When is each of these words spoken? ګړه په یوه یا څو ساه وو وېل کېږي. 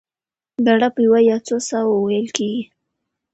ګړه 0.65 0.87
په 0.93 0.99
یوه 1.05 1.19
یا 1.29 1.37
څو 1.47 1.57
ساه 1.67 1.85
وو 1.87 1.97
وېل 2.07 2.27
کېږي. 2.37 2.63